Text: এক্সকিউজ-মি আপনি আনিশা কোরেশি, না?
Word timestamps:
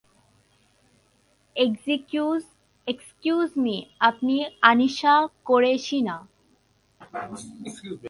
এক্সকিউজ-মি 2.87 3.77
আপনি 3.99 4.35
আনিশা 4.61 5.13
কোরেশি, 5.43 5.99
না? 6.01 6.17